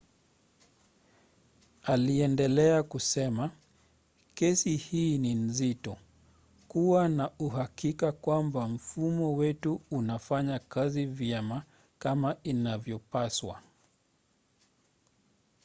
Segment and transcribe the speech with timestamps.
[1.83, 3.51] aliendelea kusema
[4.35, 5.97] kesi hii ni nzito.
[6.67, 11.63] kuwa na uhakika kwamba mfumo wetu unafanya kazi vyema
[11.99, 13.61] kama inavyopaswa.